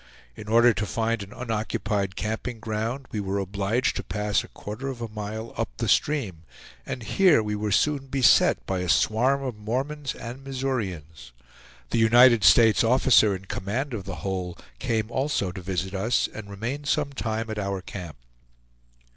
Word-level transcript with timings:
In 0.35 0.47
order 0.47 0.73
to 0.73 0.85
find 0.87 1.21
an 1.21 1.31
unoccupied 1.31 2.15
camping 2.15 2.59
ground, 2.59 3.05
we 3.11 3.19
were 3.19 3.37
obliged 3.37 3.95
to 3.97 4.03
pass 4.03 4.43
a 4.43 4.47
quarter 4.47 4.87
of 4.87 4.99
a 4.99 5.07
mile 5.07 5.53
up 5.57 5.69
the 5.77 5.87
stream, 5.87 6.41
and 6.87 7.03
here 7.03 7.43
we 7.43 7.53
were 7.55 7.71
soon 7.71 8.07
beset 8.07 8.65
by 8.65 8.79
a 8.79 8.89
swarm 8.89 9.43
of 9.43 9.59
Mormons 9.59 10.15
and 10.15 10.43
Missourians. 10.43 11.33
The 11.91 11.99
United 11.99 12.43
States 12.43 12.83
officer 12.83 13.35
in 13.35 13.45
command 13.45 13.93
of 13.93 14.05
the 14.05 14.15
whole 14.25 14.57
came 14.79 15.11
also 15.11 15.51
to 15.51 15.61
visit 15.61 15.93
us, 15.93 16.27
and 16.33 16.49
remained 16.49 16.87
some 16.87 17.13
time 17.13 17.51
at 17.51 17.59
our 17.59 17.79
camp. 17.79 18.17